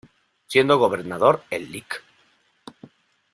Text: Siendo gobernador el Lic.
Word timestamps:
Siendo 0.47 0.79
gobernador 0.79 1.43
el 1.51 1.71
Lic. 1.71 2.03